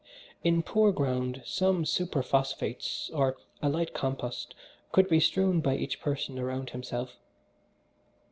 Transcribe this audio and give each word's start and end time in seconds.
In 0.43 0.63
poor 0.63 0.91
ground 0.91 1.43
some 1.45 1.83
superphosphates, 1.83 3.11
or 3.13 3.37
a 3.61 3.69
light 3.69 3.93
compost 3.93 4.55
could 4.91 5.07
be 5.07 5.19
strewn 5.19 5.59
by 5.61 5.75
each 5.75 6.01
person 6.01 6.39
around 6.39 6.71
himself. 6.71 7.17